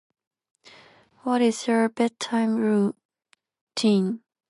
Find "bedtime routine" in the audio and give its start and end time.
1.87-4.23